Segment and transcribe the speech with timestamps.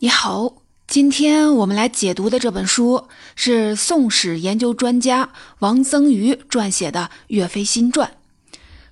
[0.00, 8.12] 你好，今天我们来解读的这本书是宋史研究专家王曾瑜撰写的《岳飞新传》。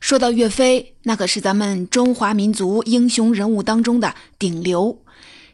[0.00, 5.00] 说到岳飞，那可是咱们中华民族英雄人物当中的顶流。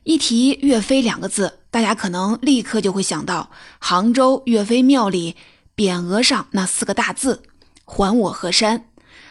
[0.05, 5.37] 一提岳飞两个字，大家可能立刻就会想到杭州岳飞庙里
[5.77, 7.43] 匾额上那四个大字
[7.85, 8.87] “还我河山”，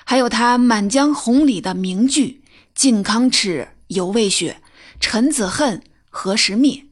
[0.06, 2.44] 还有他《满江红》里的名句
[2.76, 4.58] “靖康耻，犹未雪；
[5.00, 5.82] 臣子恨。”
[6.12, 6.86] 何时灭？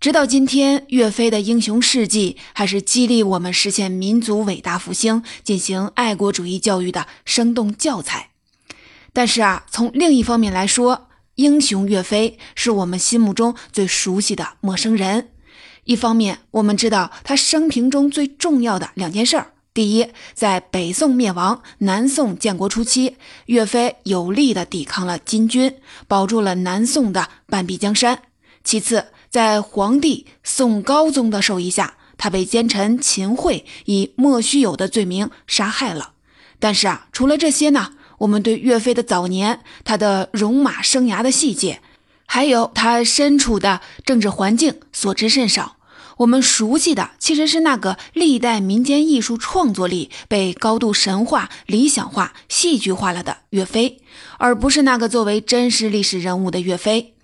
[0.00, 8.30] 直到今天，岳飞的英雄事迹还是激励我们实现民族伟大复兴、进行爱国主义教育的生动教材。
[9.12, 15.30] 但是啊，从另一方面来说，英雄岳飞是我们心目中最熟悉的陌生人。
[15.84, 25.74] 一方面，我们知道他生平中最重要的两件事儿：第一，在北宋灭亡、南宋建国初期，岳飞有力地抵抗了金军，
[26.06, 28.22] 保住了南宋的半壁江山。
[28.68, 36.12] 其次，在皇帝宋高宗的授意下，他被奸臣秦桧以莫须有的罪名杀害了。
[36.58, 41.80] 但是啊，除了这些呢，我们对岳飞的早年、他的戎马生涯的细节，
[42.26, 45.76] 还有他身处的政治环境所知甚少。
[46.18, 54.02] 我们熟悉的其实是那个历代民间艺术创作力被高度神话、理想化、戏剧化了的岳飞，
[54.36, 57.14] 而不是那个作为真实历史人物的岳飞。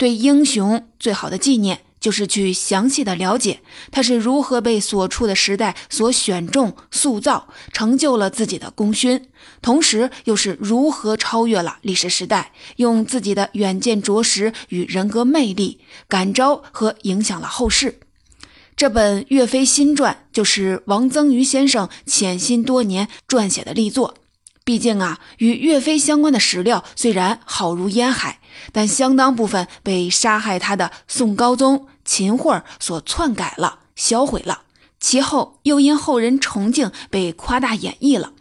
[0.00, 9.28] 对英雄最好的纪念，就是去详细的了解他是如何被所处的时代所选中、塑造，成就了自己的功勋，
[9.60, 18.00] 同时又是如何超越了历史时代，用自己的远见卓识与人格魅力感召和影响了后世。
[18.74, 24.14] 这本《岳飞新传》就是王曾瑜先生潜心多年撰写的力作。
[24.64, 28.38] 毕竟啊，与岳飞相关的史料虽然好如烟海。
[28.72, 34.62] 但相当部分被杀害他的宋高宗秦桧所篡改了、销毁了，
[34.98, 38.32] 其后又因后人崇敬被夸大演绎了。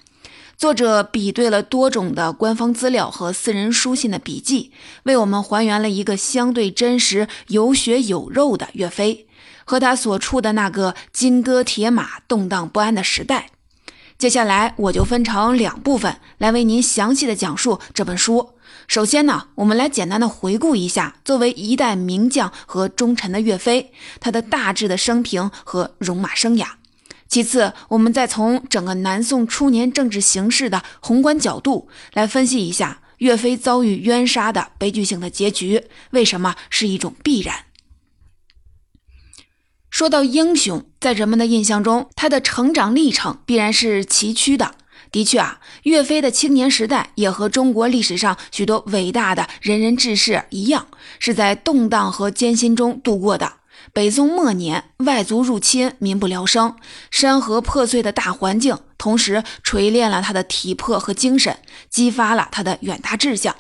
[0.58, 4.74] 作者比对了多种的官方资料和私人书信的笔记，
[5.04, 9.28] 为我们还原了一个相对真实、有血有肉的岳飞
[9.64, 13.52] 和他所处的那个金戈铁马、动荡不安的时代。
[14.20, 18.50] 接下来我就分成两部分来为您详细的讲述这本书。
[18.86, 26.68] 首先呢，我们来简单的回顾一下作为一代名将和忠臣的岳飞，他的大致的生平和戎马生涯。
[27.30, 37.56] 其次，我们再从整个南宋初年政治形势的宏观角度来分析一下岳飞遭遇冤杀的悲剧性的结局，为什么是一种必然？
[39.90, 44.76] 说到英雄，在人们的印象中，他的成长历程必然是崎岖的。
[45.12, 53.54] 的确啊，岳飞的青年时代也和中国历史上许多伟大的仁人志士一样，是在动荡和艰辛中度过的。
[53.92, 56.76] 北宋末年，外族入侵，民不聊生，
[57.10, 61.58] 山河破碎的大环境，同时锤炼了他的体魄和精神，
[61.90, 63.56] 激发了他的远大志向。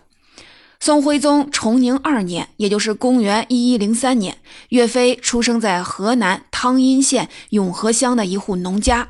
[0.82, 4.38] 宋徽宗崇宁二年，也就是公元一一零三年，
[4.70, 9.10] 岳飞出生在河南汤阴县永和乡的一户农家。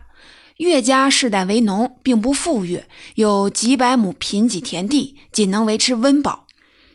[0.58, 6.47] 岳家世代为农，并不富裕，有几百亩贫瘠田地，仅能维持温饱。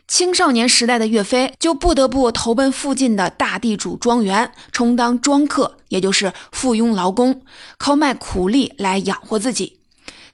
[0.09, 7.41] 青少年时代的岳飞就不得不投奔附近的大地主庄园，充当庄客，也就是附庸劳工，
[7.77, 9.79] 靠卖苦力来养活自己。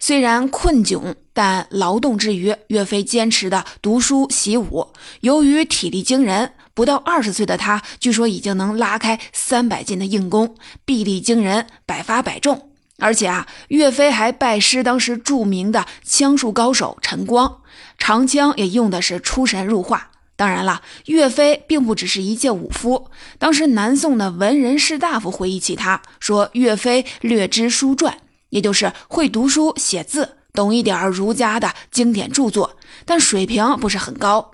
[0.03, 4.87] 虽然困窘，但劳动之余，岳飞坚持的读书习武。
[5.19, 12.71] 由于体力惊人，不到二十岁的他，据说已经能拉开三百斤的硬弓，臂力惊人，百发百中。
[12.97, 17.61] 而且啊，岳飞还拜师当时著名的枪术高手陈光，
[17.99, 20.09] 长枪也用的是出神入化。
[20.35, 23.11] 当然了，岳飞并不只是一介武夫。
[23.37, 28.17] 当时南宋的文人士大夫回忆起他，说岳飞略知书传，
[28.51, 34.51] 也就是会读书写字，懂一点儒家的经典著作，但水平不是很高。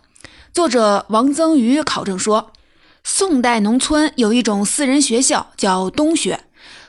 [0.53, 2.51] 作者王增瑜考证说，
[3.03, 6.39] 宋代农村有一种私人学校，叫东学。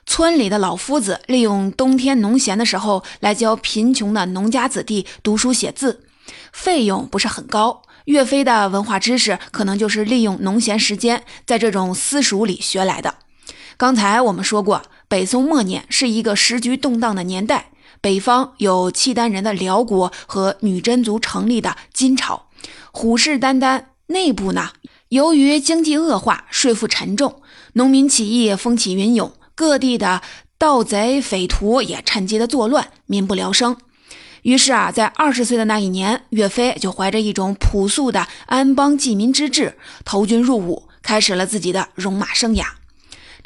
[0.06, 6.00] 村里的老夫子利用冬天农闲的时候来教贫穷的农家子弟读书写字，
[6.50, 7.82] 费用不是很高。
[8.06, 13.16] 岳飞的文化知识可能就是利用农闲时间在这种私塾里学来的。
[13.76, 17.70] 刚才我们说过，北宋末年是一个时局动荡的年代，
[18.02, 22.48] 北方有契丹人的辽国和女真族成立的金朝，
[22.92, 23.84] 虎视眈眈。
[24.08, 24.70] 内部呢，
[25.08, 27.42] 由于经济恶化，税负沉重，
[27.74, 29.32] 农民起义风起云涌。
[29.54, 30.22] 各地的
[30.56, 33.76] 盗贼匪徒也趁机的作乱，民不聊生。
[34.42, 42.64] 于是啊，在二十岁的那一年，岳飞就怀着一种朴素的安邦济民之志，投军入伍，开始了自己的戎马生涯。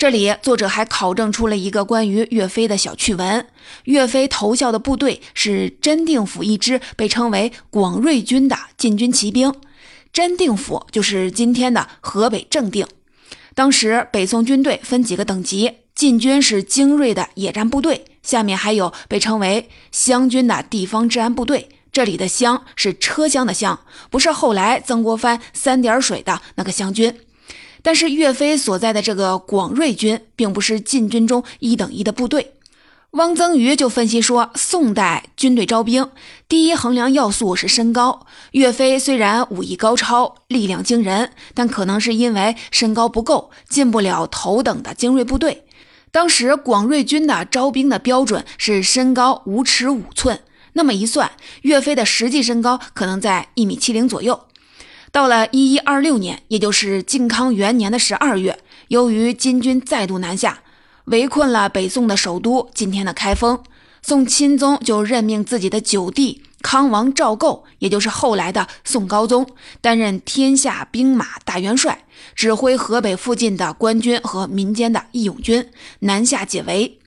[0.02, 3.46] 这里，作者还考证出了一个关于岳飞的小趣闻：
[3.84, 9.54] 岳飞投效的部队是真定府一支被称为广瑞军的禁军骑兵。
[10.12, 12.84] 真定府就是今天的河北正定。
[13.54, 21.68] 当时北宋军队分几个等级，禁军是精锐的野战部队，下面还有被称为湘军的地方治安部队。
[21.92, 23.78] 这里的湘是车厢的厢，
[24.10, 27.16] 不是后来曾国藩三点水的那个湘军。
[27.82, 32.54] 但是岳飞所在的这个广瑞军，并不是禁军中一等一的部队。
[33.10, 36.10] 汪曾瑜就分析说，宋代军队招兵
[36.48, 38.26] 第一衡量要素是身高。
[38.52, 45.64] 岳飞虽然武艺高超、力量惊人，但可能是因为身高不够，进不了头等的精锐部队。
[46.10, 50.40] 当时广瑞军的招兵的标准是身高五尺五寸，
[50.72, 51.32] 那么一算，
[51.62, 54.46] 岳飞的实际身高可能在一米七零左右。
[55.12, 60.62] 到了一一二六年，也就是靖康元年的十二月，由于金军再度南下，
[61.04, 63.62] 围困了北宋的首都今天的开封，
[64.00, 69.46] 宋钦宗就任命自己的九弟康王赵构，也就是后来的宋高宗，
[69.82, 72.04] 担任天下兵马大元帅，
[72.34, 75.68] 指挥河北附近的官军和民间的义勇军
[75.98, 76.98] 南下解围。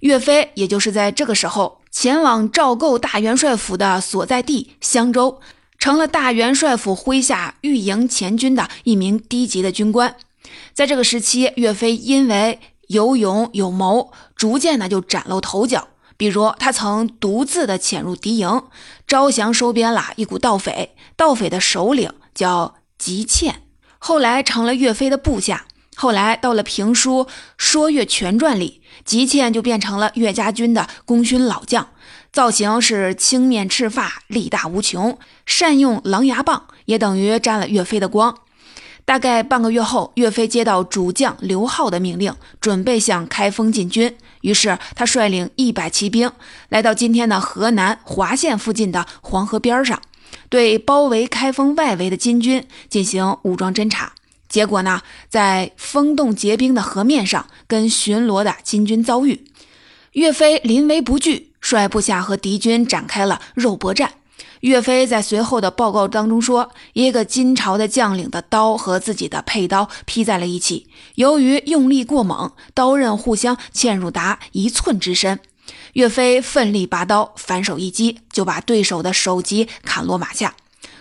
[0.00, 5.40] 岳飞也就是在这个时候前往赵构大元帅府的所在地襄州。
[5.84, 10.16] 成了大元帅府麾下御营前军的一名低级的军官。
[10.72, 15.88] 在这个时期，岳飞因为有勇有谋，逐渐呢就崭露头角。
[16.16, 18.62] 比如，他曾独自的潜入敌营，
[19.06, 20.96] 招降收编了一股盗匪。
[21.16, 23.60] 盗匪的首领叫吉倩，
[23.98, 25.66] 后来成了岳飞的部下。
[25.96, 27.24] 后来到了评书
[27.58, 31.90] 《说岳全传》里，吉倩就变成了岳家军的功勋老将。
[32.34, 35.16] 造型是青面赤发，力大无穷，
[35.46, 38.36] 善用狼牙棒，也等于沾了岳飞的光。
[39.04, 44.16] 大概半个月后，岳飞接到主将刘浩的命令，准备向开封进军。
[44.40, 46.28] 于是他率领一百骑兵
[46.70, 50.02] 来到今天的河南滑县附近的黄河边上，
[50.48, 54.12] 对包围开封外围的金军进行武装侦察。
[54.48, 59.44] 结果呢，在封洞结冰的河面上，跟巡逻的金军遭遇，
[60.14, 61.52] 岳飞临危不惧。
[61.64, 64.12] 率部下和敌军展开了肉搏战。
[64.60, 75.40] 岳飞在随后的报告当中说，一个金朝的将领的刀和自己的佩刀劈在了一起，由于用力过猛，刀刃互相嵌入达一寸之深。
[75.94, 80.54] 岳飞奋力拔刀，反手一击，就把对手的首级砍落马下。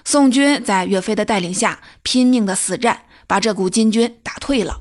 [0.05, 4.79] 宋军在岳飞的带领下拼命的死战，把这股金军打退了。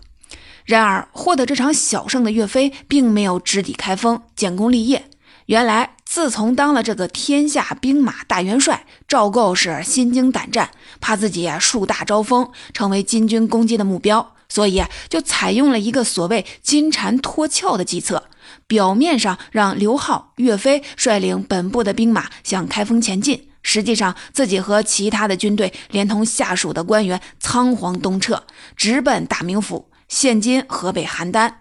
[0.64, 5.08] 然而，获得这场小胜的岳飞并没有直抵开封，建功立业。
[5.46, 18.28] 原来，自从当了这个天下兵马大元帅，赵构是心惊胆战，怕自己树大招风，成为金军攻击的目标，所以就采用了一个所谓金蝉脱壳的计策。
[18.66, 28.44] 表面上让刘浩、岳飞率领本部的兵马向开封前进，实际上自己和其他的军队连同下属的官员仓皇东撤，
[28.76, 31.52] 直奔大名府（现今河北邯郸）。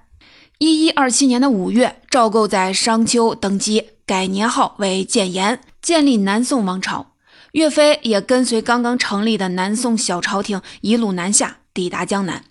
[0.61, 7.13] 一一二七年的五月，赵构在商丘登基，改年号为建炎，建立南宋王朝。
[7.53, 12.43] 岳飞也跟随刚刚成立的南宋小朝廷一路南下，抵达江南。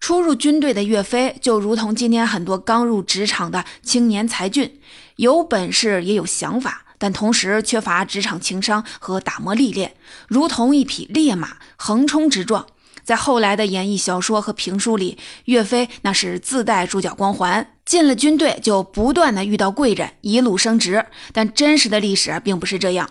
[0.00, 4.80] 初入军队的岳飞，就如同今天很多刚入职场的青年才俊，
[5.16, 9.94] 有本事也有想法，但同时缺乏职场情商和打磨历练，
[10.26, 12.64] 如同一匹烈马横冲直撞。
[13.04, 21.04] 在后来的演义小说和评书里，岳飞那是自带主角光环，进了军队就不断的遇到贵人，一路升职。
[21.32, 23.10] 但真实的历史并不是这样。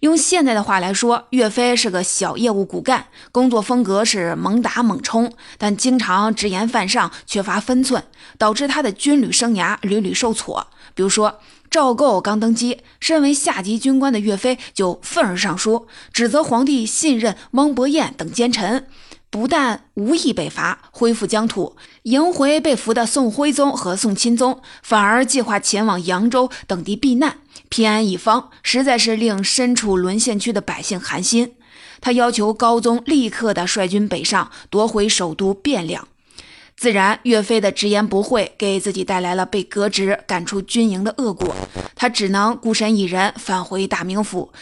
[0.00, 8.02] 用现在的话来说，岳飞是个小业务骨干，工作风格是猛打猛冲，但经常直言犯上，缺乏分寸，
[8.36, 10.66] 导致他的军旅生涯屡屡受挫。
[10.94, 11.38] 比如说，
[11.70, 18.88] 赵构刚登基，身为下级军官的岳飞就愤而上书，指责皇帝信任汪伯彦等奸臣。
[19.32, 27.38] 不但无意北伐，恢复疆土，迎回被俘的宋徽宗和宋钦宗，反而计划前往扬州等地避难，
[27.70, 31.54] 偏安一方，实在是令身处沦陷区的百姓寒心。
[32.02, 36.06] 他要求高宗立刻的率军北上，夺回首都汴梁。
[36.76, 41.56] 自然，岳飞的直言不讳，给自己带来了被革职、赶出军营的恶果。
[41.94, 44.52] 他只能孤身一人返回大名府，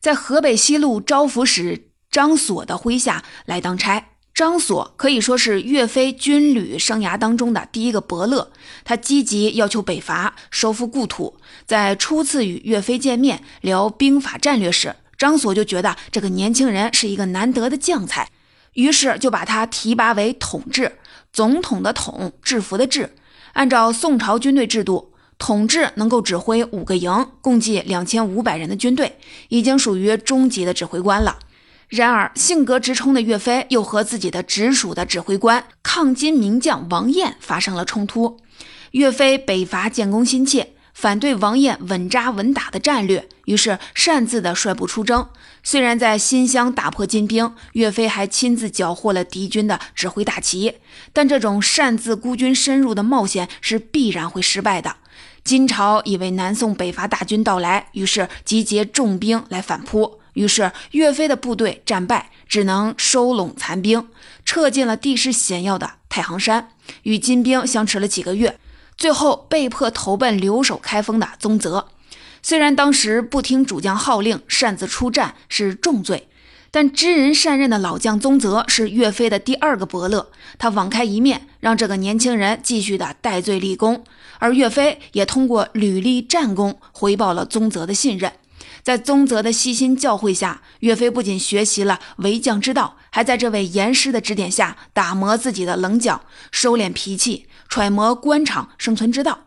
[0.00, 1.84] 在河北西路招抚使。
[2.10, 8.50] 张所的麾下来当差，张所可以说是岳飞军旅生涯当中的第一个伯乐，
[8.84, 11.36] 他积极要求北伐，收复故土。
[11.66, 18.30] 在初次与岳飞见面聊兵法战略时，张所就觉得这个年轻人是一个难得的将才，
[18.72, 20.98] 于是就把他提拔为统制，
[21.32, 23.14] 总统的统，制服的制。
[23.52, 31.40] 按照宋朝军队制度，统治能够指挥五个营，共计两千五百人的军队，已经属于中级的指挥官了。
[31.88, 38.38] 然而，性格直冲的岳飞又和自己的直属的指挥官抗金名将王彦发生了冲突。
[38.90, 45.28] 岳飞北伐建功心切，反对王彦稳扎稳打的战略，于是擅自的率部出征。
[45.62, 50.74] 虽然在新乡打破金兵，岳飞还亲自缴获了敌军的指挥大旗，
[51.14, 54.96] 但这种擅自孤军深入的冒险是必然会失败的。
[55.42, 60.17] 金朝以为南宋北伐大军到来，于是集结重兵来反扑。
[60.38, 64.06] 于是，岳飞的部队战败，只能收拢残兵，
[64.44, 66.68] 撤进了地势险要的太行山，
[67.02, 68.56] 与金兵相持了几个月，
[68.96, 71.88] 最后被迫投奔留守开封的宗泽。
[72.40, 76.28] 虽然当时不听主将号令，擅自出战是重罪，
[76.70, 84.04] 但知人善任的老将宗泽是岳飞的第二个伯乐，他网开一面，让这个年轻人继续的戴罪立功，
[84.38, 88.32] 而岳飞也通过屡立战功回报了宗泽的信任。
[88.88, 99.40] 在宗泽的悉心教诲下，岳飞不仅学习了为将之道，还在这位严师的指点下打磨自己的棱角，收敛脾气，揣摩官场生存之道。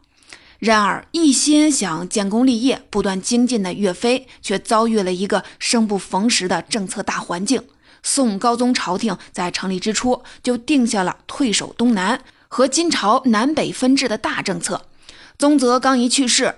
[0.60, 7.64] 然而，一心想建功立业、不断精进的岳飞，却遭遇了一个生不逢时的政策大环境。
[8.04, 14.86] 宋高宗朝廷在成立之初就定下了退守东南和金朝南北分治的大政策。
[15.40, 16.54] 宗泽刚一去世。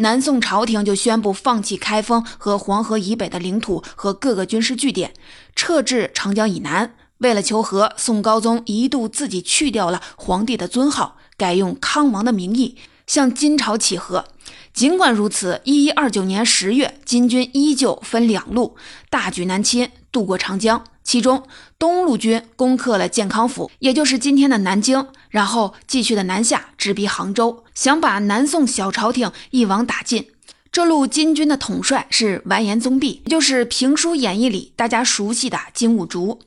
[0.00, 5.12] 南宋朝廷就宣布放弃开封和黄河以北的领土和各个军事据点，
[5.56, 6.94] 撤至长江以南。
[7.18, 12.76] 为了求和，宋高宗一度自己去掉了皇帝的尊号，改用康王的名义
[13.08, 14.24] 向金朝乞和。
[14.72, 18.76] 尽管如此，一一二九年十月，金军依旧分两路
[19.10, 20.84] 大举南侵，渡过长江。
[21.08, 21.42] 其中，
[21.78, 30.28] 东路军攻克了建康府，也就是今天的南京，然后继续的南下，直逼杭州，想把南宋小朝廷一网打尽。
[30.70, 36.40] 这路金军的统帅是完颜宗弼，也就是评书演义里大家熟悉的金兀术。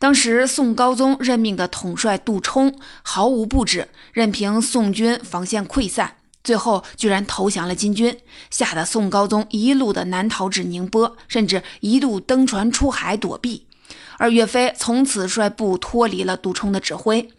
[0.00, 8.18] 当时宋高宗任命的统帅杜充毫无布置，任凭宋军防线溃散，最后居然投降了金军，
[8.50, 13.66] 吓得宋高宗一路的南逃至宁波，甚至一度登船出海躲避。
[14.20, 17.30] 而岳飞从此率部脱离了杜充的指挥，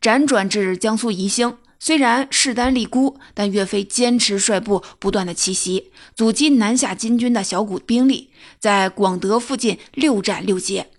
[0.00, 1.56] 辗转至江苏宜兴。
[1.80, 10.90] 虽然势单力孤，但岳飞坚持率部不断的奇袭，阻击南下金军的小股兵力，在广德附近六战六捷，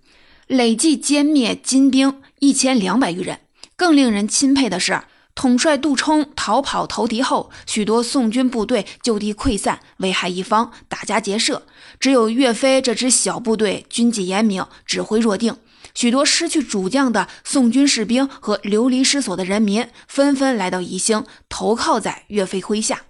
[0.48, 3.40] 累计歼灭金兵一千两百余人。
[3.78, 5.00] 更令人钦佩的是。
[5.34, 11.64] 统帅杜充逃跑投敌后，许多宋军部队就地溃散，危害一方，打家劫舍。
[12.00, 15.56] 只有岳飞这支小部队军纪严明，指挥若定。
[15.94, 23.02] 许多失去主将的宋军士兵和流离失所的人民，纷纷来到宜兴，投靠在岳飞麾下。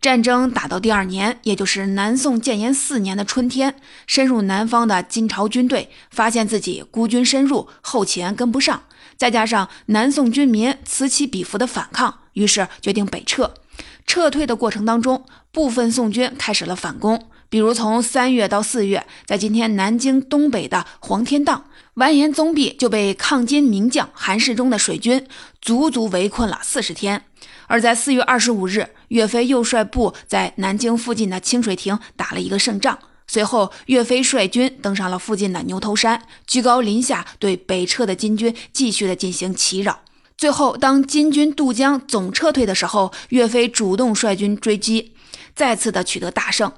[0.00, 3.76] 战争打到第二年，也就是南宋建炎四年的春天，
[4.06, 8.82] 深入南方的金朝军队发现自己孤军深入，后勤跟不上。
[9.16, 13.54] 再加上南宋军民此起彼伏的反抗，于是决定北撤。
[14.06, 21.64] 撤退的过程当中，部分宋军开始了反攻，比如从三月到四月，在今天南京东北的黄天荡，
[21.94, 25.26] 完颜宗弼就被抗金名将韩世忠的水军
[25.60, 27.24] 足足围困了四十天。
[27.68, 32.98] 而在四月二十五日，岳飞又率部在南京附近的清水亭打了一个胜仗。
[33.26, 40.00] 随后，岳飞率军登上了附近的牛头山，居高临下对北撤的金军继续的进行袭扰。
[40.36, 45.14] 最后，当金军渡江总撤退的时候，岳飞主动率军追击，
[45.54, 46.72] 再次的取得大胜。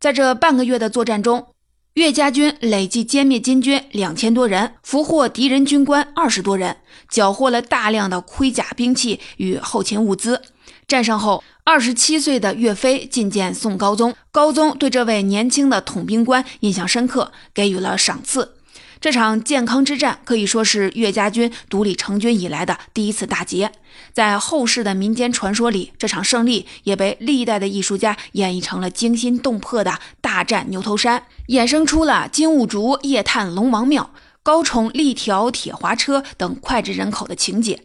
[0.00, 1.46] 在这半个月的作战中，
[1.94, 6.78] 岳家军累计歼灭金军两千多人，俘获敌人军官二十多人，
[7.08, 10.42] 缴获了大量的盔甲、兵器与后勤物资。
[10.86, 18.54] 战胜后，二十七岁的岳飞觐见宋高宗，高宗对这位年轻的统兵官印象深刻，给予了赏赐。
[19.00, 23.72] 这场建康之战可以说是岳家军独立成军以来的第一次大捷。
[24.12, 34.12] 在后世的民间传说里，这场胜利也被历代的艺术家演绎成了惊心动魄的大战牛头山，衍生出了金兀术夜探龙王庙、
[34.44, 37.82] 高崇力挑铁滑车等脍炙人口的情节。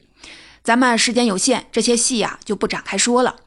[0.64, 3.38] 咱们时间有限，这些戏呀就不展开说了。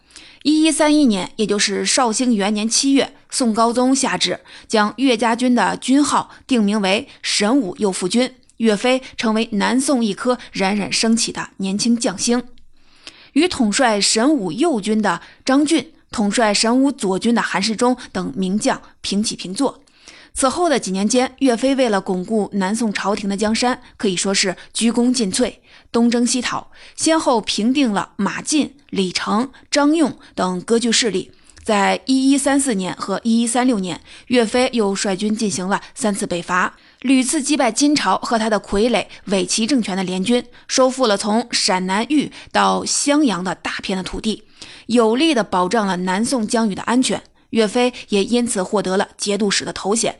[0.44, 12.42] 一一三一年，也就是绍兴元年七月，宋高宗下旨将岳家军的军号定名为神武右副军，岳飞成为南宋一颗冉冉升起的年轻将星，
[13.32, 19.80] 与统帅神武右军的张俊、统帅神武左军的韩世忠等名将平起平坐。
[20.34, 25.54] 此后的几年间，岳飞为了巩固南宋朝廷的江山，可以说是鞠躬尽瘁，
[25.94, 31.30] 东征西讨，先后平定了马进、李成、张用等割据势力。
[31.62, 44.42] 在一一三四年和一一三六年，岳飞又率军进行了三次北伐，屡次击败金朝和他的傀儡伪齐政权的联军，收复了从陕南豫到襄阳的大片的土地，
[44.86, 47.22] 有力的保障了南宋疆域的安全。
[47.50, 50.18] 岳飞也因此获得了节度使的头衔。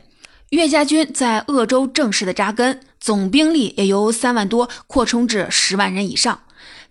[0.55, 6.43] 岳家军在鄂州正式的扎根，总兵力也由三万多扩充至十万人以上。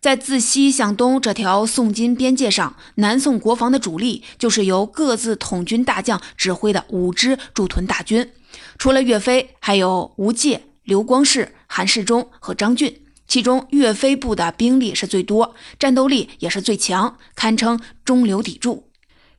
[0.03, 8.31] 在自西向东这条宋金边界上，南宋国防的主力就是由各自统军大将指挥的五支驻屯大军。
[8.77, 13.01] 除了岳飞，还有吴玠、刘光世、韩世忠和张俊。
[13.27, 18.91] 其中，岳飞部的兵力是最多，战斗力也是最强，堪称中流砥柱。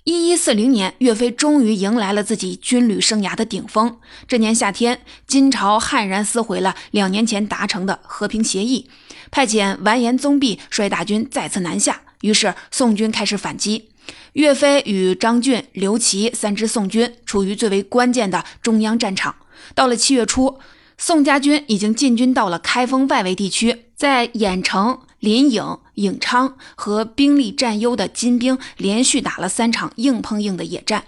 [0.06, 3.98] 一一四零年，岳飞终于迎来了自己军旅生涯的顶峰。
[4.28, 8.88] 这年夏天，金朝悍然撕毁了两年前达成的和平协议，
[9.32, 12.02] 派遣完颜宗弼率大军再次南下。
[12.22, 13.90] 于是，宋军开始反击。
[14.34, 19.34] 岳飞与张俊、刘琦三支宋军处于最为关键的中央战场。
[19.74, 20.60] 到了七月初，
[21.00, 25.00] 宋家军已经进军到了开封外围地区，在郾城。
[25.26, 31.06] 临颍、颍昌和兵力占优的金兵连续打了三场硬碰硬的野战。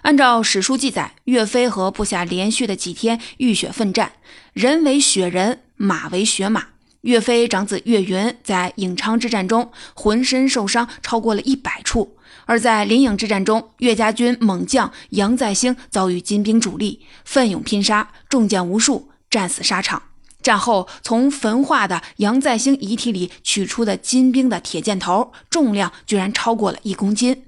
[0.00, 4.12] 按照史书记载，岳飞和部下连续的几天浴血奋战，
[4.54, 6.68] 人为血人，马为血马。
[7.02, 20.02] 岳飞长子岳云在颍昌之战中浑身受伤超过了一百处，而在临颍之战中，岳家军猛将杨再兴遭遇金兵主力，奋勇拼杀，中箭无数，战死沙场。
[20.42, 27.44] 战后，从焚化的杨再兴遗体里取出的金兵的铁箭头，重量居然超过了一公斤。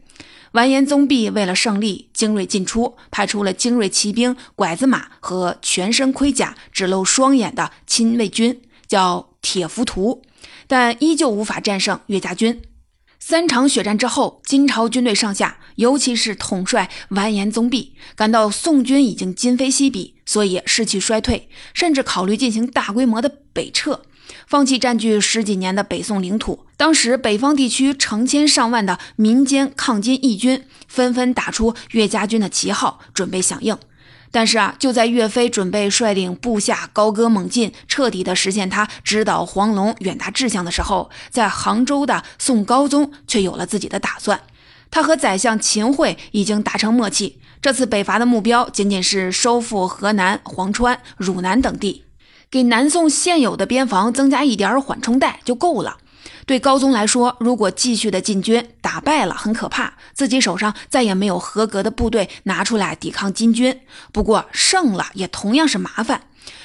[0.52, 10.22] 完颜宗弼为了胜利精锐尽出，派出了精锐骑兵、拐子马和全身盔甲只露双眼的亲卫军，叫铁浮屠，
[10.66, 12.60] 但依旧无法战胜岳家军。
[13.20, 24.02] 三场血战之后，金朝军队上下，尤其是统帅完颜宗弼，感到宋军已经今非昔比，所以士气衰退，甚至考虑进行大规模的北撤，
[24.46, 26.66] 放弃占据十几年的北宋领土。
[26.76, 33.76] 当时，北方地区成千上万的民间抗金义军纷纷打出岳家军的旗号，准备响应。
[34.30, 44.40] 但是啊，就在岳飞准备率领部下高歌猛进，彻底的实现他直捣黄龙远大志向的时候，在杭州的宋高宗却有了自己的打算。
[44.92, 52.04] 他和宰相秦桧已经达成默契，这次北伐的目标仅仅是收复河南、潢川、汝南等地，
[52.50, 55.98] 给南宋现有的边防增加一点缓冲带就够了。
[56.46, 63.78] 对高宗来说，如果继续的进军打败了，很可怕，自己手上再也没有合格的部队拿出来抵抗金军。
[64.10, 66.22] 不过胜了也同样是麻烦。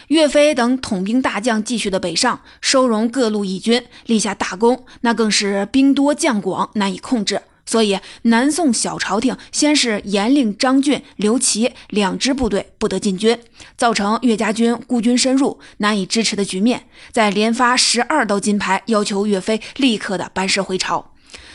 [0.07, 7.41] 岳飞等统兵大将继续的北上，收容各路义军，立下大功，那更是兵多将广，难以控制。
[7.65, 13.39] 所以，南宋小朝廷先是严令张俊、刘琦两支部队不得进军，
[13.75, 16.87] 造成岳家军孤军深入、难以支持的局面。
[17.11, 21.13] 再连发十二道金牌，要求岳飞立刻的班师回朝。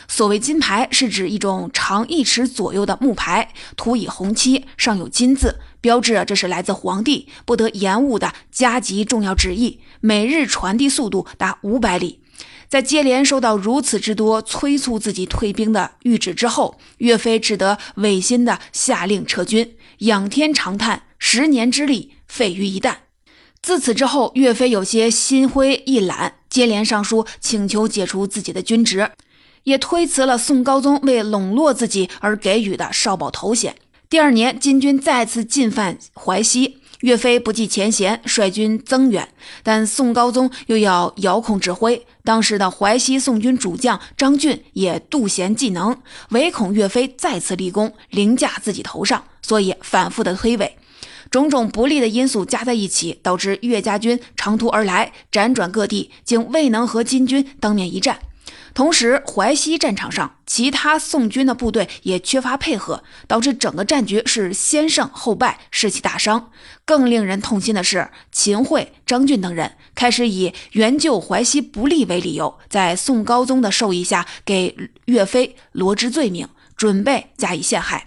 [0.09, 12.18] 所谓金牌，是指一种长一尺左右的木牌，涂以红漆，上有金字，标志这是来自皇帝不得延误的加急重要旨意，每日传递速度达五百里。
[12.68, 22.96] 在接连收到如此之多催促自己退兵的谕旨之后，岳飞只得违心的下令撤军，仰天长叹：“十年之力废于一旦。”
[23.62, 29.11] 自此之后，岳飞有些心灰意懒，接连上书请求解除自己的军职，
[29.64, 33.74] 也推辞了宋高宗为笼络自己而给予的少保头衔。
[34.09, 36.79] 第二年，金军再次进犯淮西。
[37.01, 39.27] 岳飞不计前嫌，率军增援，
[39.63, 42.07] 但宋高宗又要遥控指挥。
[42.25, 45.97] 当时的淮西宋军主将张俊也妒贤嫉能，
[46.31, 50.71] 唯恐岳飞再次立功凌驾自己头上，所以反复的推诿。
[51.31, 58.19] 种种不利的因素加在一起，导致岳家军长途而来，辗转各地，竟未能和金军当面一战。
[58.73, 66.51] 同时，淮西战场上，其他宋军的部队也缺乏配合，导致整个战局是先胜后败，士气大伤。
[66.85, 78.07] 更令人痛心的是，秦桧、张俊等人开始以援救淮西不利为理由，在宋高宗的授意下，给岳飞罗织罪名，准备加以陷害。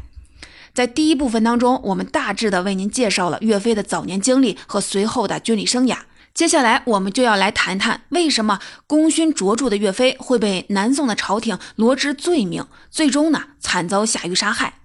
[0.73, 5.97] 在第一部分当中，我们大致的为您介绍了岳飞的早年经历和随后的军旅生涯。
[6.33, 14.79] 接下来，我们就要来谈谈为什么功勋卓著的岳飞会被南宋的朝廷罗织罪名，最终呢惨遭下狱杀害。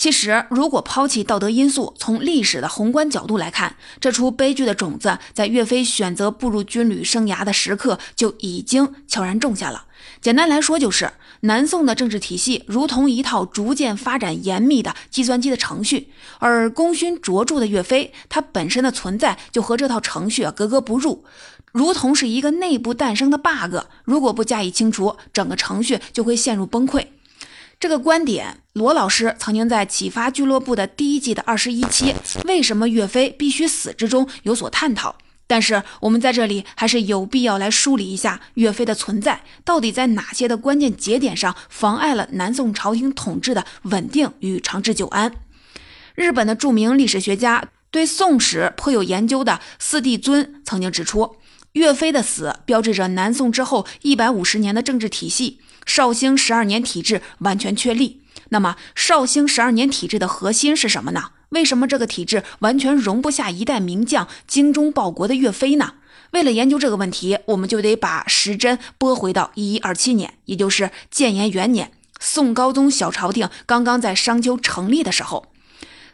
[0.00, 9.84] 其实，如果抛弃道德因素，从历史的宏观角度来看，这出悲剧的种子在岳飞选择步入军旅生涯的时刻就已经悄然种下了。
[10.22, 16.08] 简单来说，就是南宋的政治体系如同一套逐渐发展严密的计算机的程序，
[16.38, 21.26] 而功勋卓著的岳飞，他本身的存在就和这套程序格格不入，
[21.72, 27.04] 如同是一个内部诞生的 bug，如果不加以清除，整个程序就会陷入崩溃。
[27.80, 32.14] 这个观点，罗老师曾经在启发俱乐部的第一季的二十一期
[32.44, 35.16] “为什么岳飞必须死”之中有所探讨。
[35.46, 45.32] 但是我们在这里还是有必要来梳理一下岳飞的存在到底在哪些的关键节点上妨碍了南宋朝廷统治的稳定与长治久安。
[46.14, 51.36] 日本的著名历史学家对宋史颇有研究的四帝尊曾经指出，
[51.72, 58.22] 岳飞的死标志着南宋之后一百五十年的政治体系绍兴十二年体制完全确立。
[58.48, 61.30] 那么，绍兴十二年体制的核心是什么呢？
[61.50, 65.94] 为什么这个体制完全容不下一代名将、精忠报国的岳飞呢？
[66.32, 75.46] 为了研究这个问题，我们就得把时针拨回到一一二七年，也就是建炎元年，宋高宗小朝廷刚刚在商丘成立的时候。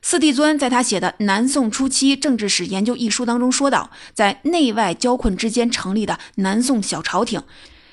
[0.09, 7.43] 四帝尊在他写的《南宋初期政治史研究》一书当中说道，在内外交困之间成立的南宋小朝廷。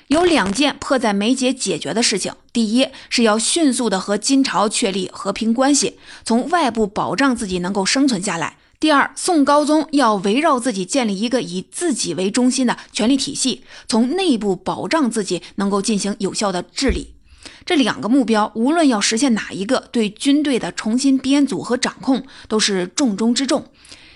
[0.06, 17.13] 有两件迫在眉睫解决的事情：第一是要迅速的和金朝确立和平关系，从外部保障自己能够生存下来；第二，宋高宗要围绕自己建立一个以自己为中心的权力体系，从内部保障自己能够进行有效的治理。
[17.64, 23.66] 这两个目标，无论要实现哪一个，对军队的重新编组和掌控都是重中之重。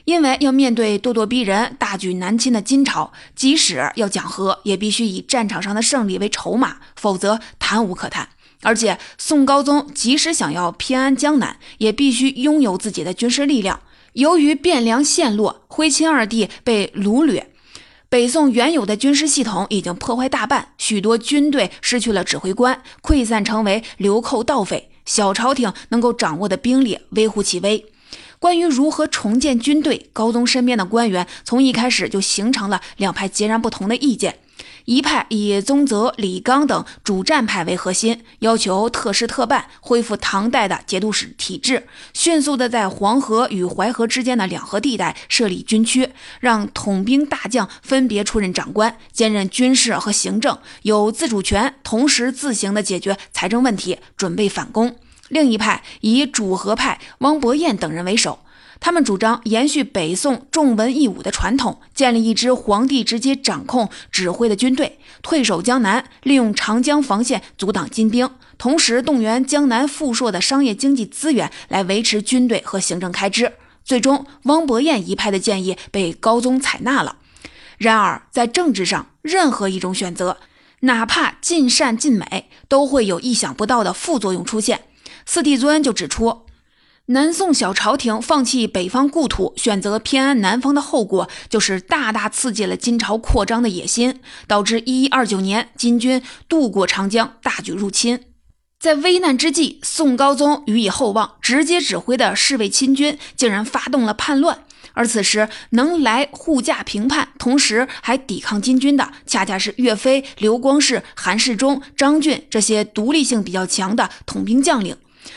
[0.04, 8.28] 因为要面对咄咄逼人、大举南侵的金朝，即使要讲和，也必须以战场上的胜利为筹码，否则谈无可谈。
[8.62, 13.80] 而且，宋高宗即使想要偏安江南，也必须拥有自己的军事力量。
[14.14, 17.52] 由于汴梁陷落，徽钦二帝被掳掠，
[18.10, 27.84] 北宋原有的军事系统已经破坏大半，许多军队失去了指挥官，溃散成为流寇盗匪，小朝廷能够掌握的兵力微乎其微。
[28.38, 34.38] 关于如何重建军队，高宗身边的官员从一开始就形成了两派截然不同的意见。
[34.88, 46.08] 一派以宗泽、李纲等主战派为核心，要求特事特办，恢复唐代的节度使体制，迅速的在黄河与淮河之间的两河地带设立军区，
[46.40, 54.96] 让统兵大将分别出任长官，兼任军事和行政，有自主权，同时自行的解决财政问题，准备反攻。
[55.28, 58.38] 另一派以主和派汪伯彦等人为首，
[58.80, 73.52] 他们主张延续北宋重文抑武的传统，建立一支皇帝直接掌控指挥的军队，退守江南，利用长江防线阻挡金兵，同时动员江南富硕的商业经济资源来维持军队和行政开支。
[73.84, 77.16] 最终，汪伯彦一派的建议被高宗采纳了。
[77.78, 80.38] 然而，在政治上，任何一种选择，
[80.80, 84.82] 哪怕尽善尽美，都会有意想不到的副作用出现。
[85.24, 86.42] 四帝尊就指出，
[87.10, 98.20] 南宋小朝廷放弃北方故土，选择偏安南方的后果，就是大大刺激了金朝扩张的野心，导致一一二九年金军渡过长江，大举入侵。
[98.78, 104.64] 在危难之际，宋高宗予以厚望，直接指挥的侍卫亲军竟然发动了叛乱。
[104.92, 114.94] 而此时能来护驾平叛，同时还抵抗金军的，恰恰是岳飞、刘光世、韩世忠、张俊这些独立性比较强的统兵将领。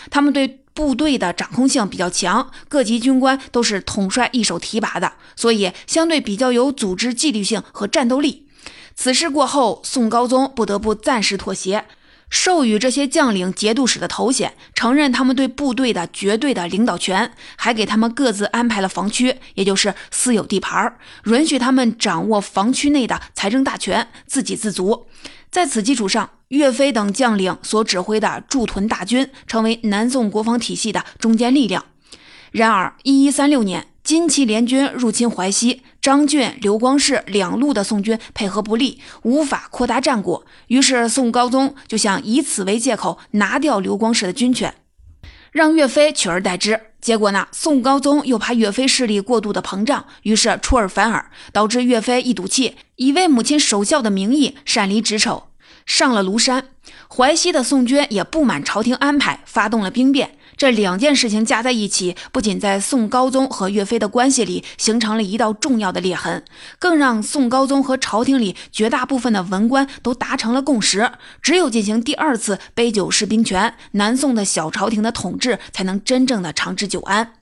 [0.09, 8.47] 他们对部队的掌控性比较强，各级军官都是统帅一手提拔的，所以相对比较有组织纪律性和战斗力。
[8.95, 11.85] 此事过后，宋高宗不得不暂时妥协，
[12.29, 25.07] 授予这些将领节度使的头衔，承认他们对部队的绝对的领导权，还给他们各自安排了防区，也就是私有地盘，允许他们掌握防区内的财政大权，自给自足。
[25.49, 31.85] 在此基础上，岳飞等将领所指挥的驻屯大军成为南宋国防体系的中坚力量。
[32.51, 40.45] 然而，一一三六年，金祁联军入侵淮西，张俊、刘光世两路的宋军配合不利，无法扩大战果。
[40.67, 44.75] 于是，宋高宗就想以此为借口拿掉刘光世的军权，
[45.53, 46.77] 让岳飞取而代之。
[46.99, 55.50] 结果呢，宋高宗又怕岳飞势力过度的膨胀，于是出尔反尔，导致岳飞一赌气，以为母亲守孝的名义擅离职守。
[55.85, 56.65] 上了庐山。
[57.07, 60.37] 淮西的宋军也不满朝廷安排，发动了兵变。
[60.57, 66.43] 这两件事情加在一起，不仅在宋高宗和岳飞的关系里形成了一道重要的裂痕，
[66.77, 77.33] 更让宋高宗和朝廷里绝大部分的文官都达成了共识：只有进行第二次杯酒释兵权，南宋的小朝廷的统治才能真正的长治久安。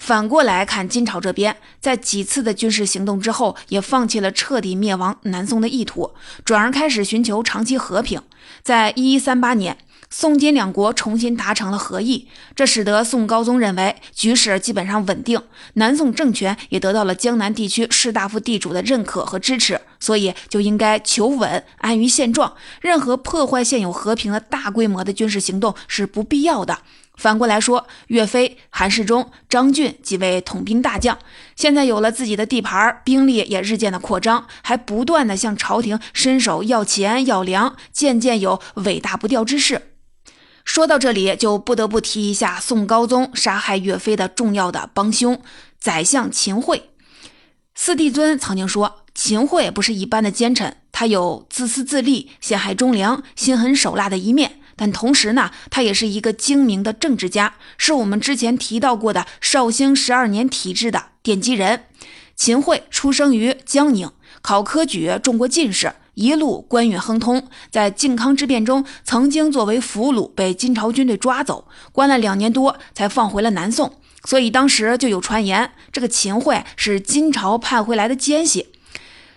[0.00, 6.10] 反过来看，金朝这边在几次的军事行动之后，也放弃了彻底灭亡南宋的意图，
[6.44, 8.20] 转而开始寻求长期和平。
[8.62, 9.76] 在一一三八年。
[10.12, 15.40] 宋金两国重新达成了和议，这使得宋高宗认为局势基本上稳定，
[15.74, 22.52] 南宋政权也得到了江南地区士大夫地主的认可和支持，所以就应该求稳，安于现状。
[22.80, 26.80] 任何破坏现有和平的大规模的军事行动是不必要的。
[27.20, 31.18] 反过来说，岳飞、韩世忠、张俊几位统兵大将，
[31.54, 39.92] 现在有了自己的地盘，兵力也日渐的扩张，还不断的向朝廷伸手要钱要粮，渐渐有尾大不掉之势。
[40.64, 45.42] 说到这里，就不得不提一下宋高宗杀害岳飞的重要的帮凶
[45.78, 46.84] 宰相秦桧。
[47.74, 61.84] 四帝尊曾经说，秦桧不是一般的奸臣，他有自私自利、陷害忠良、心狠手辣的一面，但同时呢，他也是一个精明的政治家，是我们之前提到过的绍兴十二年体制的奠基人。
[62.34, 65.92] 秦桧出生于江宁，考科举，中过进士。
[66.14, 73.98] 一路官运亨通，在靖康之变中，曾经作为俘虏被金朝军队抓走，关了两年多才放回了南宋。
[74.24, 78.68] 所以当时就有传言，这个秦桧是金朝派回来的奸细。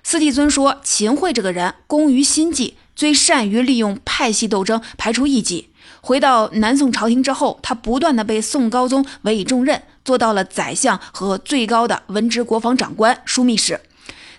[0.06, 5.69] 四帝尊说，秦桧这个人工于心计，最善于利用派系斗争排除异己。
[6.01, 13.79] 回到南宋朝廷之后，他不断的被宋高宗委以重任，做到了宰相和最高的文职国防长官、枢密使。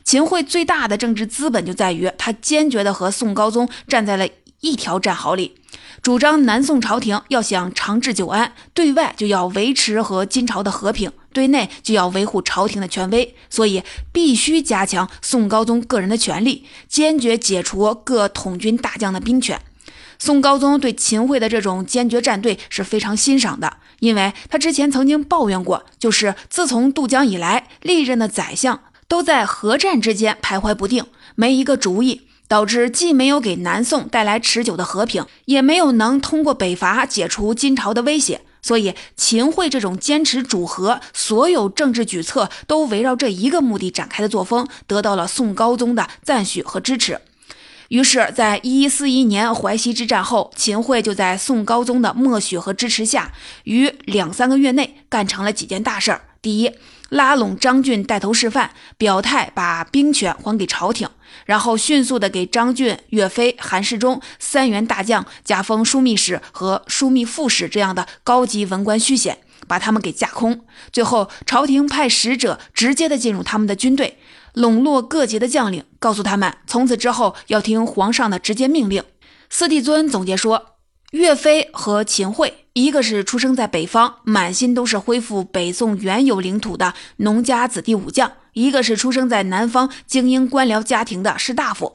[0.03, 4.29] 秦桧最大的政治资本就在于他坚决的和宋高宗站在了
[4.64, 5.55] 一条战壕里，
[6.00, 19.61] 主张南宋朝廷要想长治久安，对外就要维持和金朝的和平，对内就要维护朝廷的权威，所以必须加强宋高宗个人的权力，坚决解除各统军大将的兵权。
[20.18, 28.81] 宋高宗对秦桧的这种坚决站队是非常欣赏的，因为他之前曾经抱怨过，就是自从渡江以来，历任的宰相。
[29.07, 38.41] 都在和战之间徘徊不定，没一个主意，导致既没有给南宋带来持久的和平，也没有能通过北伐解除金朝的威胁。
[38.63, 47.21] 所以，秦桧这种坚持主和，所有政治举措都围绕这一个目的展开的作风，得到了宋高宗的赞许和支持。
[47.89, 53.33] 于是，在一一四一年淮西之战后，秦桧就在宋高宗的默许和支持下，
[53.65, 56.23] 于两三个月内干成了几件大事儿。
[56.41, 56.73] 第一，
[57.14, 61.09] 拉拢张俊带头示范，表态把兵权还给朝廷，
[61.46, 70.66] 然后迅速的给张俊、岳飞、韩世忠三员大将加封枢密使和枢密副使这样的高级文官虚衔，把他们给架空。
[70.92, 74.18] 最后，朝廷派使者直接的进入他们的军队，
[74.55, 79.05] 笼络各级的将领，告诉他们从此之后要听皇上的直接命令。
[79.48, 80.74] 四帝尊总结说。
[81.14, 91.92] 岳飞和秦桧，一个是出生在北方，满心都是恢复北宋原有领土的农家子弟武将；一个是出生在南方精英官僚家庭的士大夫，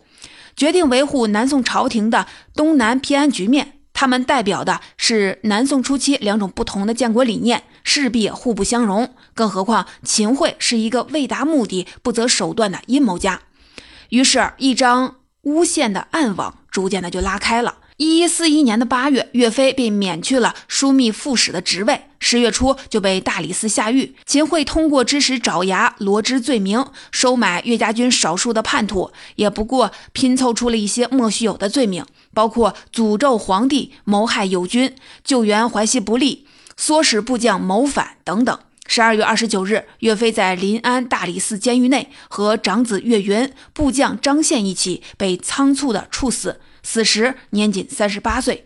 [0.56, 3.74] 决定维护南宋朝廷的东南偏安局面。
[3.92, 9.14] 他们代表的是南宋初期两种不同的建国理念，势必互不相容。
[9.34, 13.42] 更何况秦桧是一个为达目的不择手段的阴谋家，
[14.12, 17.80] 于是，一张诬陷的暗网逐渐的就拉开了。
[18.00, 22.04] 一一四一年的八月，岳飞被免去了枢密副使的职位。
[22.22, 24.16] 十月初就被大理寺下狱。
[24.26, 38.58] 秦桧通过指使爪牙罗织罪名，收买岳家军少数的叛徒，也不过拼凑出了一些莫须有的罪名，包括诅咒皇帝、谋害友军、救援淮西不利、唆使部将谋反等等。
[38.88, 46.62] 十二月二十九日，岳飞在临安大理寺监狱内和长子岳云、部将张宪一起被仓促的处死。
[46.84, 48.66] 此时年仅三十八岁，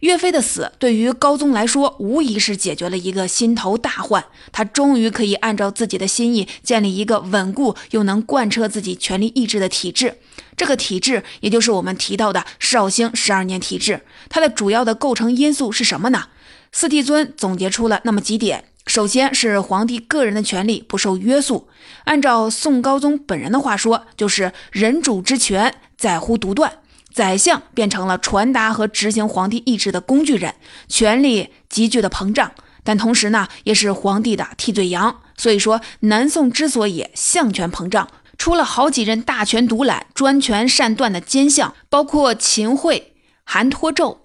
[0.00, 4.24] 岳飞的死对于高宗来说，无疑是解决了一个心头大患。
[4.52, 10.18] 他终于可以按照自己的心意，建立一个稳固又能贯彻自己权力意志的体制。
[10.56, 14.02] 这个体制，也就是我们提到的绍兴十二年体制。
[14.28, 16.28] 它的主要的构成因素是什么呢？
[16.70, 21.68] 四帝尊总结出了那么几点：首先是皇帝个人的权利不受约束，
[22.04, 26.78] 按照宋高宗本人的话说，就是人主之权在乎独断。
[27.14, 30.56] 宰相变成了传达和执行皇帝意志的工具人，
[30.88, 32.50] 权力急剧的膨胀，
[32.82, 35.20] 但同时呢，也是皇帝的替罪羊。
[35.36, 44.18] 所以说，南宋之所以相权膨胀，出了好几任大权独揽、专权擅断的奸相，包括秦桧、韩托胄、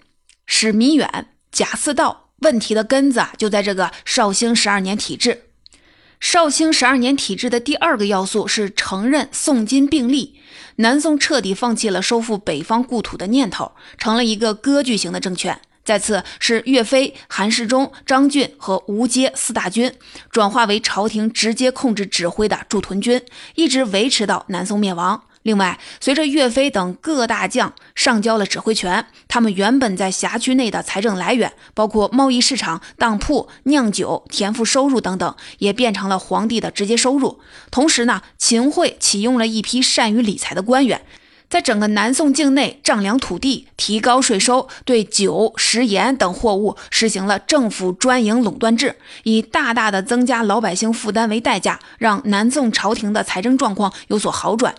[0.44, 2.30] 史弥远、贾似道。
[2.40, 5.49] 问题的根子就在这个绍兴十二年体制。
[6.20, 10.38] 绍兴十二年体制的第二个要素是承认宋金并立，
[10.76, 15.58] 南宋彻底放弃了收复北方故土的念头，成了一个割据型的政权。
[15.82, 19.92] 再次是岳飞、韩世忠、张俊和吴阶四大军
[20.30, 23.20] 转化为朝廷直接控制指挥的驻屯军，
[23.54, 25.22] 一直维持到南宋灭亡。
[25.42, 37.40] 另外，随着岳飞等各大将上交了指挥权，他们原本在辖区内的财政来源，包括贸易市场、当铺、酿酒、田赋收入等等，也变成了皇帝的直接收入。
[37.70, 41.00] 同时呢，秦桧启用了一批善于理财的官员，
[41.48, 54.74] 在整个南宋境内丈量土地、提高税收，对酒、食盐等货物实行了政府专营垄断制，以大大的增加老百姓负担为代价，让南宋朝廷的财政状况有所好转。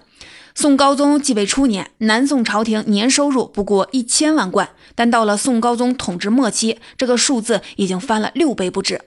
[0.53, 9.01] 宋高宗继位初年，南宋朝廷年收入不过一千万贯，但到了宋高宗统治末期，这个数字已经翻了六倍不止。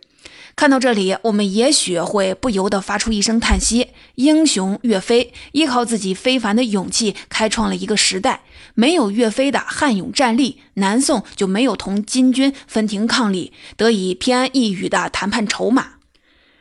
[0.56, 8.42] 看到这里，我们也许会不由得发出一声叹息：英雄岳飞依靠自己非凡的勇气，开创了一个时代。
[8.74, 15.94] 没有岳飞的悍勇战力，南宋就没有同金军分庭抗礼、得以偏安一隅的谈判筹码。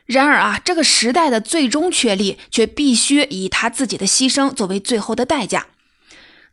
[0.05, 5.67] 然而啊，这个时代的最终确立，却必须以他自己的牺牲作为最后的代价。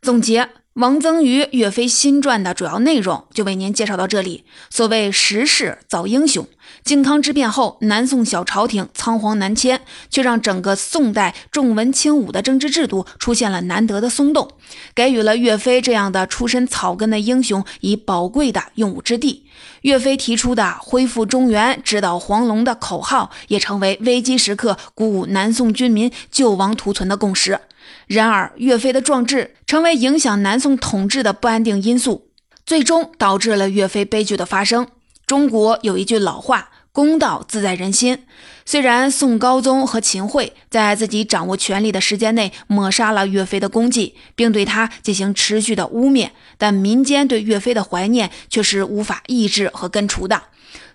[0.01, 4.45] 总结王曾瑜《岳飞新传》的主要内容，就为您介绍到这里。
[4.69, 6.47] 所谓时势造英雄。
[6.85, 14.49] 靖康之变后，南宋小朝廷仓皇南迁，却让整个宋代重文轻武的政治制度出现了难得的松动，
[14.95, 19.45] 给予了岳飞这样的出身草根的英雄以宝贵的用武之地。
[19.81, 27.59] 岳飞提出的“恢复中原，直捣黄龙”的口号，也成为危机时刻鼓舞南宋军民救亡图存的共识。
[28.07, 32.29] 然而，岳飞的壮志成为影响南宋统治的不安定因素，
[32.65, 34.87] 最终导致了岳飞悲剧的发生。
[35.25, 38.25] 中国有一句老话：“公道自在人心。”
[38.63, 50.43] 虽然宋高宗和秦桧在自己掌握权力的时间内抹杀了岳飞的功绩，并对他进行持续的污蔑，但民间对岳飞的怀念却是无法抑制和根除的。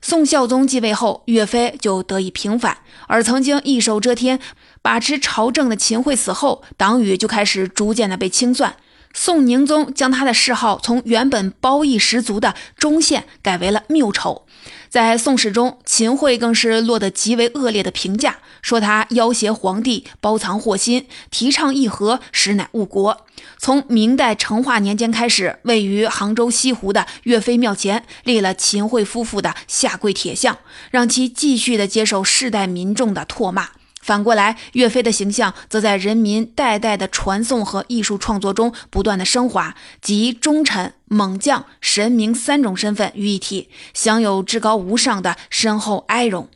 [0.00, 2.78] 宋孝宗继位后，岳飞就得以平反，
[3.08, 4.38] 而曾经一手遮天、
[4.86, 8.76] 把持朝政的秦桧死后，党羽就开始逐渐的被清算。
[9.12, 14.46] 宋宁宗将他的谥号从原本褒义十足的忠献改为了谬丑，
[14.88, 23.26] 在宋史中，秦桧更是落得极为恶劣的评价，说他要挟皇帝，包藏祸心，提倡议和，实乃误国。
[23.58, 30.58] 从明代成化年间开始，位于杭州西湖的岳飞庙前立了秦桧夫妇的下跪铁像，
[30.92, 33.70] 让其继续的接受世代民众的唾骂。
[34.06, 46.48] 反过来，岳飞的形象则在人民代代的传颂和艺术创作中不断的升华，集忠臣、猛将、神明三种身份于一体，享有至高无上的深厚哀荣。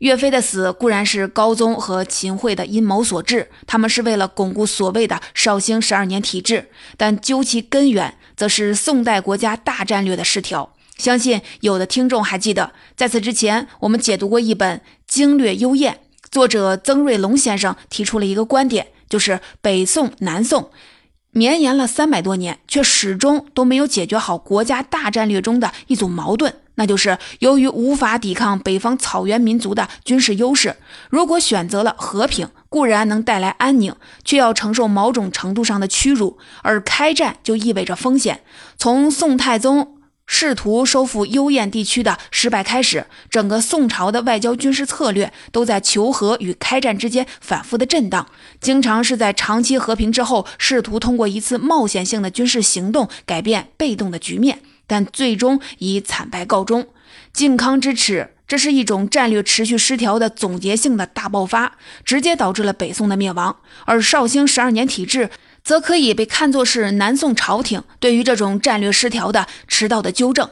[0.00, 10.74] 岳飞的死固然是高宗和秦桧的阴谋所致，他们是为了巩固所谓的绍兴十二年体制，但究其根源，则是宋代国家大战略的失调。
[10.98, 15.92] 相信有的听众还记得，在此之前，我们解读过一本《经略幽燕》。
[16.30, 20.70] 作者曾瑞龙先生提出了一个观点，就是北宋、南宋
[21.32, 30.76] 绵延了三百多年，却始终都没有解决好国家大战略中的一组矛盾，那就是由于无法抵抗北方草原民族的军事优势，
[31.08, 33.92] 如果选择了和平，固然能带来安宁，
[34.24, 38.44] 却要承受某种程度上的屈辱，而开战就意味着风险。
[38.78, 39.96] 从宋太宗。
[40.32, 48.24] 试图收复幽燕地区的失败开始，整个宋朝的外交军事策略都在求和与开战之间反复的震荡，
[48.60, 56.86] 经常是在长期和平之后，试图通过一次冒险性的军事行动改变被动的局面，但最终以惨败告终。
[57.32, 61.72] 靖康之耻，这是一种战略持续失调的总结性的大爆发，
[62.04, 63.56] 直接导致了北宋的灭亡。
[63.84, 65.28] 而绍兴十二年体制。
[65.64, 70.48] 则可以被看作是南宋朝廷对于这种战略失调的迟到的纠正。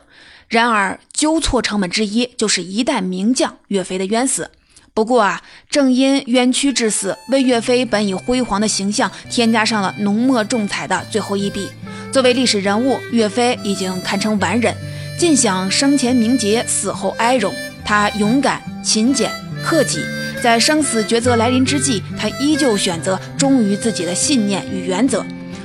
[0.49, 4.51] 然而，纠错成本之一就是一代名将岳飞的冤死。
[4.95, 11.69] 不过啊，正因冤屈致死，为岳飞本已辉煌的形象添加上了浓墨重彩的最后一笔。
[12.11, 14.75] 作为历史人物，岳飞已经堪称完人，
[15.19, 17.55] 尽享生前名节，死后哀荣。
[17.85, 19.31] 他勇敢、勤俭、
[19.63, 20.01] 克己。
[20.39, 25.25] 在生死抉择来临之际，他依旧选择忠于自己的信念与原则，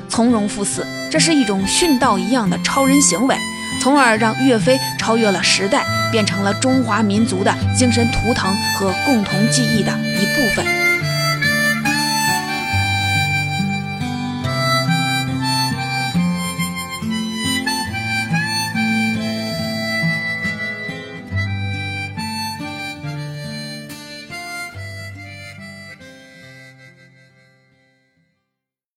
[0.10, 0.86] 从容赴死。
[1.12, 3.36] 这是一种殉道一样的超人行为，
[3.82, 10.66] 从而让岳飞超越了时代，变成了中华民族的精神图腾和共同记忆的一部分。